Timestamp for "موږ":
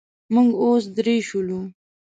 0.33-0.49